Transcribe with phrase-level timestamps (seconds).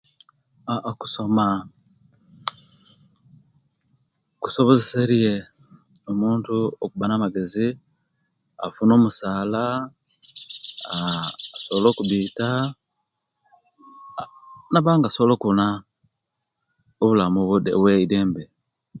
[0.89, 1.47] Okusoma
[4.41, 5.33] kusobozesilya
[6.21, 7.67] muntu okuba namagezi
[8.65, 9.63] afuuna musaala
[11.55, 12.49] asobola okubita
[14.71, 15.65] nabanga asobola kubona
[17.01, 17.39] obulamu
[17.77, 18.43] obweidembe